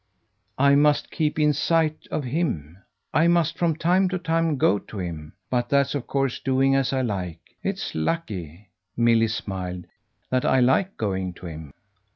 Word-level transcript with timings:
"I 0.57 0.73
must 0.73 1.11
keep 1.11 1.37
in 1.37 1.53
sight 1.53 2.07
of 2.09 2.23
him. 2.23 2.79
I 3.13 3.27
must 3.27 3.55
from 3.59 3.75
time 3.75 4.09
to 4.09 4.17
time 4.17 4.57
go 4.57 4.79
to 4.79 4.97
him. 4.97 5.33
But 5.47 5.69
that's 5.69 5.93
of 5.93 6.07
course 6.07 6.39
doing 6.39 6.73
as 6.73 6.91
I 6.91 7.01
like. 7.03 7.53
It's 7.61 7.93
lucky," 7.93 8.71
Milly 8.97 9.27
smiled, 9.27 9.85
"that 10.31 10.43
I 10.43 10.59
like 10.59 10.97
going 10.97 11.33
to 11.33 11.45
him." 11.45 11.71